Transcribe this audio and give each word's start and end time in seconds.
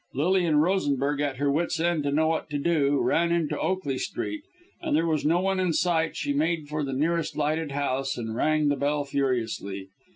Lilian 0.15 0.55
Rosenberg, 0.55 1.21
at 1.21 1.37
her 1.37 1.51
wits' 1.51 1.79
end 1.79 2.01
to 2.05 2.11
know 2.11 2.25
what 2.25 2.49
to 2.49 2.57
do, 2.57 2.99
ran 2.99 3.31
into 3.31 3.59
Oakley 3.59 3.99
Street, 3.99 4.41
and 4.81 4.93
as 4.95 4.95
there 4.95 5.05
was 5.05 5.23
no 5.23 5.39
one 5.39 5.59
in 5.59 5.73
sight, 5.73 6.15
she 6.17 6.33
made 6.33 6.67
for 6.67 6.83
the 6.83 6.91
nearest 6.91 7.37
lighted 7.37 7.71
house 7.73 8.17
and 8.17 8.35
rang 8.35 8.69
the 8.69 8.75
bell 8.75 9.03
furiously. 9.05 9.89